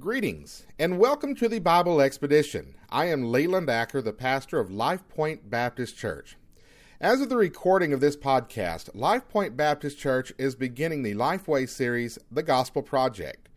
[0.00, 2.74] Greetings and welcome to the Bible Expedition.
[2.88, 6.38] I am Leland Acker, the pastor of Life Point Baptist Church.
[7.02, 11.68] As of the recording of this podcast, Life Point Baptist Church is beginning the Lifeway
[11.68, 13.49] series, The Gospel Project.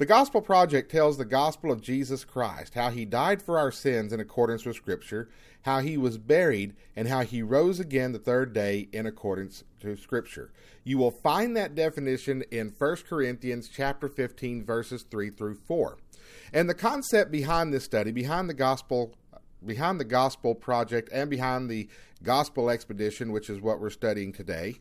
[0.00, 4.14] The Gospel Project tells the gospel of Jesus Christ, how he died for our sins
[4.14, 5.28] in accordance with Scripture,
[5.64, 9.98] how he was buried, and how he rose again the third day in accordance to
[9.98, 10.52] Scripture.
[10.84, 15.98] You will find that definition in 1 Corinthians chapter 15 verses 3 through 4.
[16.50, 19.12] And the concept behind this study, behind the gospel
[19.66, 21.86] behind the gospel project and behind the
[22.22, 24.76] gospel expedition, which is what we're studying today,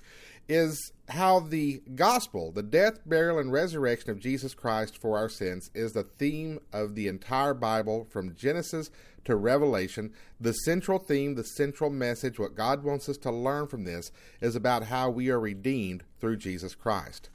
[0.50, 5.70] is how the gospel, the death, burial, and resurrection of Jesus Christ for our sins,
[5.74, 8.90] is the theme of the entire Bible from Genesis
[9.26, 10.12] to Revelation.
[10.40, 14.56] The central theme, the central message, what God wants us to learn from this is
[14.56, 17.30] about how we are redeemed through Jesus Christ.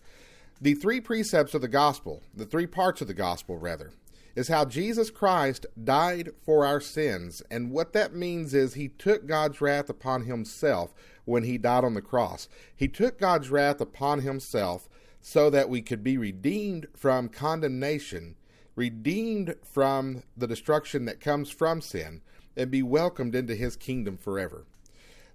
[0.60, 3.92] The three precepts of the gospel, the three parts of the gospel, rather,
[4.34, 7.42] is how Jesus Christ died for our sins.
[7.50, 10.92] And what that means is he took God's wrath upon himself
[11.24, 12.48] when he died on the cross.
[12.74, 14.88] He took God's wrath upon himself
[15.20, 18.36] so that we could be redeemed from condemnation,
[18.76, 22.20] redeemed from the destruction that comes from sin,
[22.56, 24.66] and be welcomed into his kingdom forever.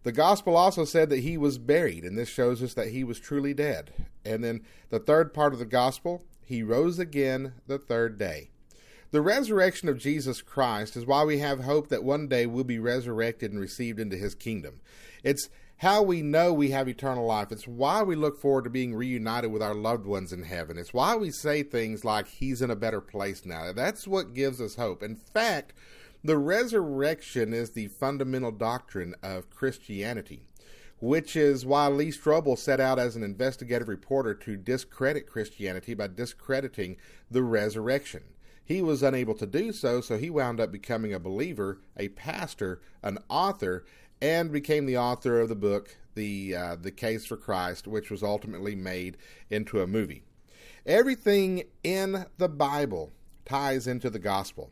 [0.04, 3.20] The gospel also said that he was buried, and this shows us that he was
[3.20, 3.92] truly dead.
[4.24, 8.52] And then the third part of the gospel, he rose again the third day.
[9.12, 12.78] The resurrection of Jesus Christ is why we have hope that one day we'll be
[12.78, 14.82] resurrected and received into his kingdom.
[15.24, 17.52] It's how we know we have eternal life.
[17.52, 20.78] It's why we look forward to being reunited with our loved ones in heaven.
[20.78, 23.74] It's why we say things like, He's in a better place now.
[23.74, 25.02] That's what gives us hope.
[25.02, 25.74] In fact,
[26.24, 30.44] the resurrection is the fundamental doctrine of Christianity,
[31.00, 36.08] which is why Lee Strobel set out as an investigative reporter to discredit Christianity by
[36.08, 36.98] discrediting
[37.32, 38.22] the resurrection.
[38.70, 42.80] He was unable to do so, so he wound up becoming a believer, a pastor,
[43.02, 43.84] an author,
[44.22, 48.22] and became the author of the book, the uh, the Case for Christ, which was
[48.22, 49.18] ultimately made
[49.50, 50.22] into a movie.
[50.86, 53.12] Everything in the Bible
[53.44, 54.70] ties into the gospel.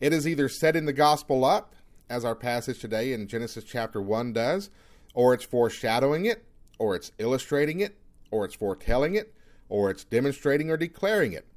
[0.00, 1.74] It is either setting the gospel up,
[2.08, 4.70] as our passage today in Genesis chapter 1 does,
[5.12, 6.44] or it's foreshadowing it,
[6.78, 7.98] or it's illustrating it,
[8.30, 9.34] or it's foretelling it,
[9.68, 11.48] or it's demonstrating or declaring it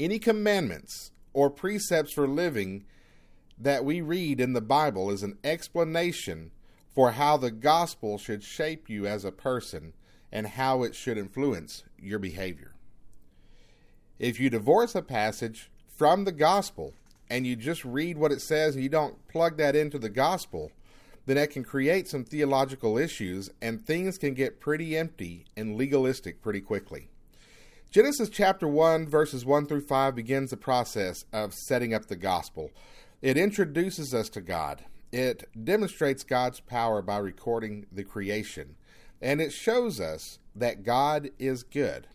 [0.00, 2.84] any commandments or precepts for living
[3.58, 6.50] that we read in the Bible is an explanation
[6.88, 9.92] for how the gospel should shape you as a person
[10.32, 12.74] and how it should influence your behavior.
[14.18, 16.94] If you divorce a passage from the gospel
[17.28, 20.72] and you just read what it says and you don't plug that into the gospel,
[21.26, 26.40] then it can create some theological issues and things can get pretty empty and legalistic
[26.40, 27.10] pretty quickly.
[27.90, 32.70] Genesis chapter 1, verses 1 through 5 begins the process of setting up the gospel.
[33.20, 38.76] It introduces us to God, it demonstrates God's power by recording the creation,
[39.20, 42.06] and it shows us that God is good.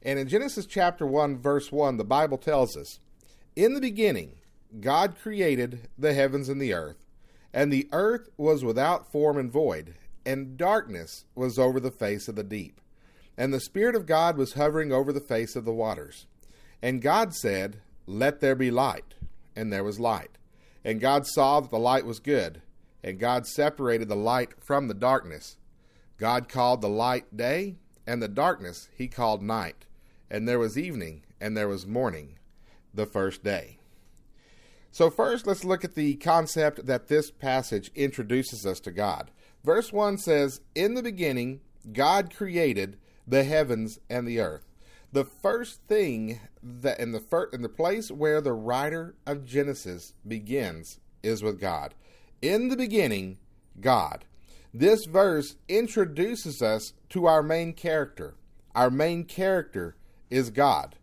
[0.00, 2.98] And in Genesis chapter 1, verse 1, the Bible tells us
[3.54, 4.36] In the beginning,
[4.80, 7.04] God created the heavens and the earth,
[7.52, 12.36] and the earth was without form and void, and darkness was over the face of
[12.36, 12.80] the deep
[13.36, 16.26] and the Spirit of God was hovering over the face of the waters.
[16.82, 19.14] And God said, Let there be light.
[19.56, 20.38] And there was light.
[20.84, 22.62] And God saw that the light was good.
[23.02, 25.56] And God separated the light from the darkness.
[26.18, 29.86] God called the light day, and the darkness he called night.
[30.30, 32.38] And there was evening, and there was morning,
[32.92, 33.78] the first day.
[34.90, 39.32] So, first, let's look at the concept that this passage introduces us to God.
[39.64, 41.60] Verse 1 says, In the beginning,
[41.92, 42.96] God created
[43.26, 44.66] the heavens and the earth.
[45.12, 50.14] The first thing that in the first in the place where the writer of Genesis
[50.26, 51.94] begins is with God.
[52.42, 53.38] In the beginning,
[53.80, 54.24] God.
[54.72, 58.34] This verse introduces us to our main character.
[58.74, 59.94] Our main character
[60.30, 60.96] is God.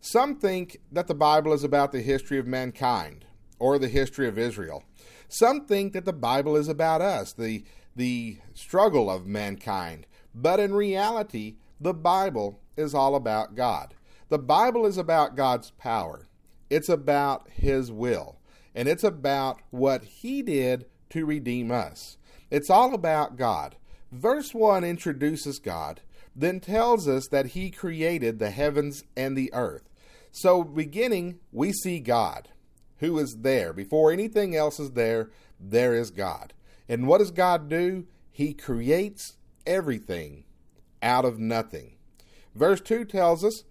[0.00, 3.24] Some think that the Bible is about the history of mankind
[3.60, 4.82] or the history of Israel.
[5.28, 7.64] Some think that the Bible is about us, the
[7.94, 10.06] the struggle of mankind.
[10.34, 13.94] But in reality, the Bible is all about God.
[14.28, 16.28] The Bible is about God's power,
[16.70, 18.38] it's about His will,
[18.74, 22.16] and it's about what He did to redeem us.
[22.50, 23.76] It's all about God.
[24.12, 26.02] Verse 1 introduces God,
[26.36, 29.88] then tells us that He created the heavens and the earth.
[30.30, 32.48] So, beginning, we see God,
[32.98, 33.72] who is there.
[33.72, 36.54] Before anything else is there, there is God.
[36.88, 38.06] And what does God do?
[38.30, 39.36] He creates
[39.66, 40.44] everything
[41.02, 41.96] out of nothing.
[42.54, 43.64] Verse 2 tells us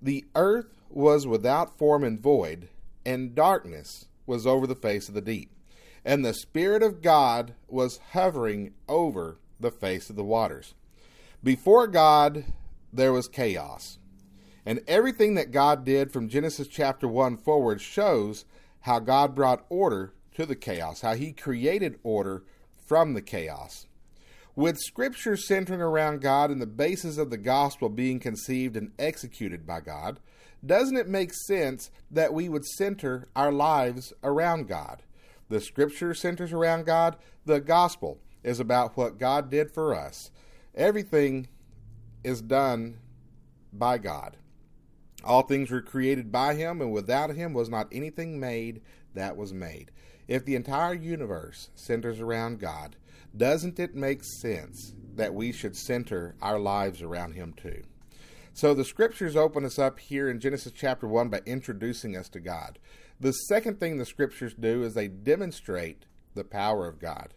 [0.00, 2.68] the earth was without form and void,
[3.04, 5.50] and darkness was over the face of the deep.
[6.04, 10.74] And the Spirit of God was hovering over the face of the waters.
[11.42, 12.44] Before God,
[12.92, 13.98] there was chaos.
[14.64, 18.44] And everything that God did from Genesis chapter 1 forward shows
[18.80, 22.44] how God brought order to the chaos, how He created order
[22.86, 23.87] from the chaos.
[24.58, 29.64] With Scripture centering around God and the basis of the gospel being conceived and executed
[29.64, 30.18] by God,
[30.66, 35.04] doesn't it make sense that we would center our lives around God?
[35.48, 40.32] The Scripture centers around God, the gospel is about what God did for us.
[40.74, 41.46] Everything
[42.24, 42.98] is done
[43.72, 44.38] by God.
[45.22, 48.82] All things were created by him, and without him was not anything made
[49.14, 49.92] that was made.
[50.26, 52.96] If the entire universe centers around God,
[53.38, 57.82] doesn't it make sense that we should center our lives around him too?
[58.52, 62.40] So the scriptures open us up here in Genesis chapter 1 by introducing us to
[62.40, 62.78] God.
[63.20, 67.34] The second thing the scriptures do is they demonstrate the power of God.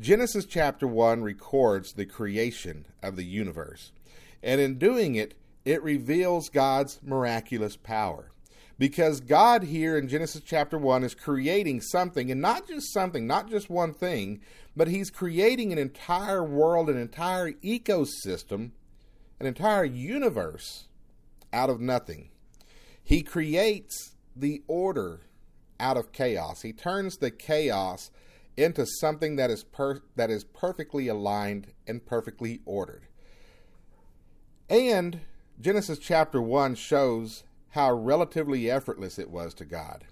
[0.00, 3.92] Genesis chapter 1 records the creation of the universe,
[4.42, 8.30] and in doing it, it reveals God's miraculous power.
[8.78, 13.50] Because God here in Genesis chapter 1 is creating something, and not just something, not
[13.50, 14.40] just one thing,
[14.76, 18.70] but He's creating an entire world, an entire ecosystem,
[19.40, 20.86] an entire universe
[21.52, 22.30] out of nothing.
[23.02, 25.22] He creates the order
[25.80, 26.62] out of chaos.
[26.62, 28.10] He turns the chaos
[28.56, 33.06] into something that is per- that is perfectly aligned and perfectly ordered.
[34.68, 35.20] And
[35.60, 40.04] Genesis chapter 1 shows how relatively effortless it was to God.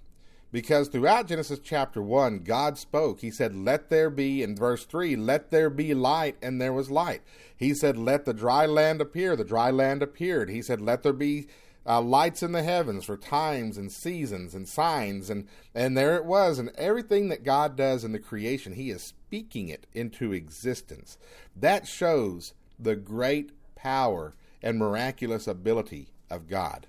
[0.53, 3.21] Because throughout Genesis chapter 1, God spoke.
[3.21, 6.91] He said, Let there be, in verse 3, let there be light, and there was
[6.91, 7.23] light.
[7.57, 9.35] He said, Let the dry land appear.
[9.37, 10.49] The dry land appeared.
[10.49, 11.49] He said, Let there be
[11.87, 16.25] uh, lights in the heavens for times and seasons and signs and and there it
[16.25, 21.17] was and everything that God does in the creation he is speaking it into existence
[21.55, 26.89] that shows the great power and miraculous ability of God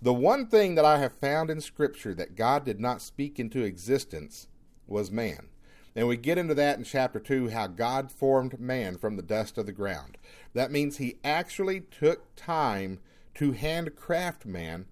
[0.00, 3.62] the one thing that I have found in scripture that God did not speak into
[3.62, 4.48] existence
[4.86, 5.48] was man
[5.94, 9.58] and we get into that in chapter 2 how God formed man from the dust
[9.58, 10.18] of the ground
[10.56, 13.00] that means he actually took time
[13.36, 14.86] to handcraft man,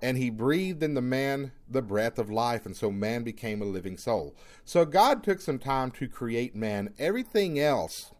[0.00, 3.66] and he breathed in the man the breath of life, and so man became a
[3.66, 4.36] living soul.
[4.64, 6.94] So God took some time to create man.
[6.98, 8.12] Everything else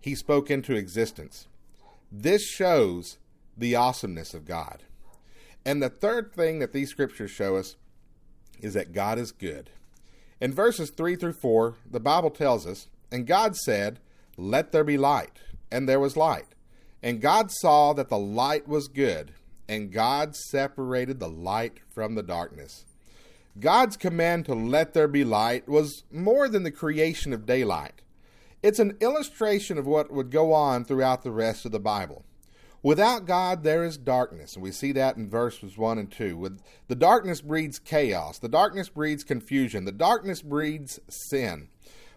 [0.00, 1.48] he spoke into existence.
[2.12, 3.18] This shows
[3.56, 4.84] the awesomeness of God.
[5.64, 7.76] And the third thing that these scriptures show us
[8.60, 9.70] is that God is good.
[10.40, 14.00] In verses 3 through 4, the Bible tells us, And God said,
[14.36, 15.40] Let there be light.
[15.70, 16.54] And there was light.
[17.02, 19.32] And God saw that the light was good,
[19.68, 22.84] and God separated the light from the darkness.
[23.60, 28.02] God's command to let there be light was more than the creation of daylight.
[28.62, 32.24] It's an illustration of what would go on throughout the rest of the Bible.
[32.82, 36.36] Without God, there is darkness, and we see that in verses 1 and 2.
[36.36, 41.68] With the darkness breeds chaos, the darkness breeds confusion, the darkness breeds sin.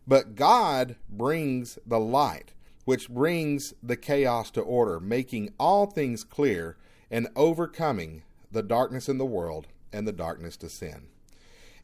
[0.08, 2.54] But God brings the light
[2.86, 6.78] which brings the chaos to order, making all things clear
[7.10, 11.08] and overcoming the darkness in the world and the darkness to sin.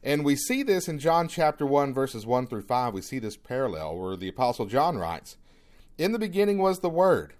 [0.03, 2.93] And we see this in John chapter 1, verses 1 through 5.
[2.93, 5.37] We see this parallel where the Apostle John writes
[5.97, 7.33] In the beginning was the Word,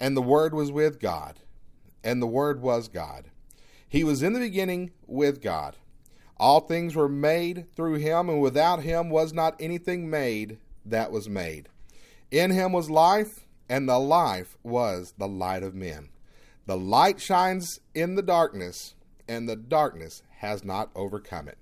[0.00, 1.40] and the Word was with God,
[2.04, 3.30] and the Word was God.
[3.88, 5.76] He was in the beginning with God.
[6.38, 11.28] All things were made through him, and without him was not anything made that was
[11.28, 11.68] made.
[12.30, 16.10] In him was life, and the life was the light of men.
[16.66, 18.94] The light shines in the darkness,
[19.28, 21.58] and the darkness has not overcome it.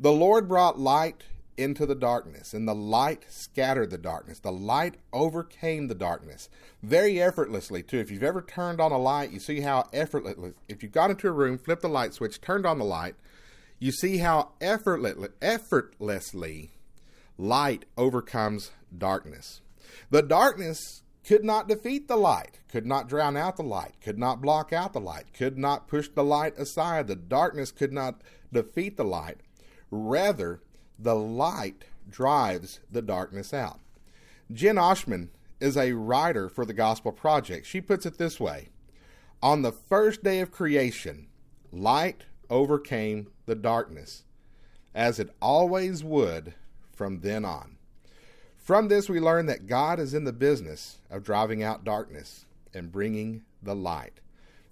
[0.00, 1.24] The Lord brought light
[1.62, 4.40] into the darkness, and the light scattered the darkness.
[4.40, 6.48] The light overcame the darkness
[6.82, 7.98] very effortlessly, too.
[7.98, 11.28] If you've ever turned on a light, you see how effortlessly, if you got into
[11.28, 13.14] a room, flipped the light switch, turned on the light,
[13.78, 16.70] you see how effortlessly, effortlessly
[17.38, 19.60] light overcomes darkness.
[20.10, 24.40] The darkness could not defeat the light, could not drown out the light, could not
[24.40, 27.06] block out the light, could not push the light aside.
[27.06, 29.38] The darkness could not defeat the light.
[29.90, 30.60] Rather,
[31.02, 33.80] the light drives the darkness out.
[34.52, 35.28] Jen Oshman
[35.60, 37.66] is a writer for the Gospel Project.
[37.66, 38.68] She puts it this way
[39.42, 41.28] On the first day of creation,
[41.70, 44.24] light overcame the darkness,
[44.94, 46.54] as it always would
[46.92, 47.76] from then on.
[48.56, 52.92] From this, we learn that God is in the business of driving out darkness and
[52.92, 54.20] bringing the light.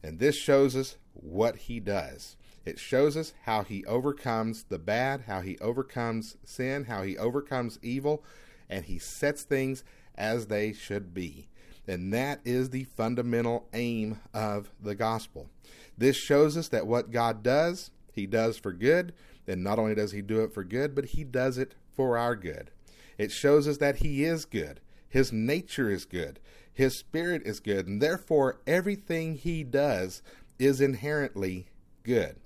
[0.02, 2.36] And this shows us what he does.
[2.64, 7.78] It shows us how he overcomes the bad, how he overcomes sin, how he overcomes
[7.82, 8.22] evil,
[8.68, 9.82] and he sets things
[10.14, 11.48] as they should be.
[11.88, 15.48] And that is the fundamental aim of the gospel.
[15.96, 19.12] This shows us that what God does, he does for good.
[19.48, 22.36] And not only does he do it for good, but he does it for our
[22.36, 22.70] good.
[23.18, 24.80] It shows us that he is good.
[25.08, 26.38] His nature is good.
[26.72, 27.88] His spirit is good.
[27.88, 30.22] And therefore, everything he does
[30.58, 31.66] is inherently
[32.04, 32.36] good.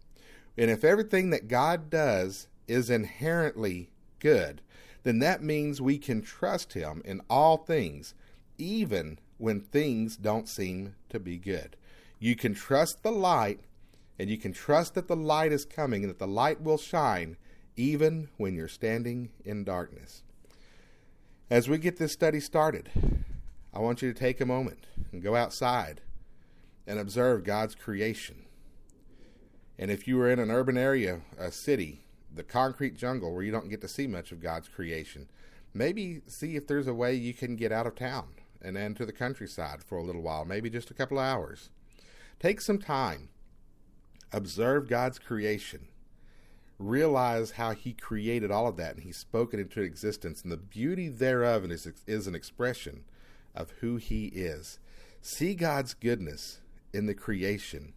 [0.56, 4.60] And if everything that God does is inherently good,
[5.02, 8.14] then that means we can trust him in all things,
[8.56, 11.76] even when things don't seem to be good.
[12.18, 13.60] You can trust the light,
[14.18, 17.36] and you can trust that the light is coming and that the light will shine
[17.76, 20.22] even when you're standing in darkness.
[21.50, 22.88] As we get this study started,
[23.74, 26.00] I want you to take a moment and go outside
[26.86, 28.43] and observe God's creation.
[29.78, 33.52] And if you are in an urban area, a city, the concrete jungle where you
[33.52, 35.28] don't get to see much of God's creation,
[35.72, 38.28] maybe see if there's a way you can get out of town
[38.62, 41.70] and enter the countryside for a little while, maybe just a couple of hours.
[42.40, 43.28] Take some time,
[44.32, 45.88] observe God's creation,
[46.78, 50.56] realize how He created all of that and He spoke it into existence, and the
[50.56, 53.04] beauty thereof is, is an expression
[53.54, 54.78] of who He is.
[55.20, 56.60] See God's goodness
[56.92, 57.92] in the creation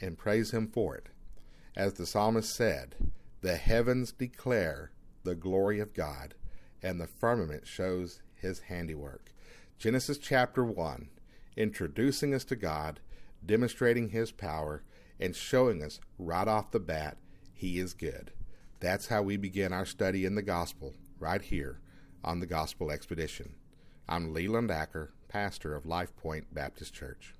[0.00, 1.08] and praise Him for it.
[1.76, 2.94] As the psalmist said,
[3.40, 4.92] the heavens declare
[5.24, 6.34] the glory of God,
[6.82, 9.32] and the firmament shows His handiwork.
[9.78, 11.08] Genesis chapter 1,
[11.56, 13.00] introducing us to God,
[13.44, 14.82] demonstrating His power,
[15.20, 17.16] and showing us right off the bat
[17.52, 18.32] He is good.
[18.80, 21.80] That's how we begin our study in the gospel, right here
[22.24, 23.54] on the Gospel Expedition.
[24.08, 27.35] I'm Leland Acker, pastor of Life Point Baptist Church.